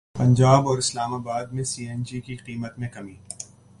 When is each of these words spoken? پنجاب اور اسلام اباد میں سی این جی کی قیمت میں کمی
پنجاب 0.15 0.67
اور 0.67 0.77
اسلام 0.77 1.13
اباد 1.13 1.51
میں 1.51 1.63
سی 1.63 1.87
این 1.87 2.03
جی 2.03 2.21
کی 2.21 2.35
قیمت 2.35 2.79
میں 2.79 2.89
کمی 2.89 3.15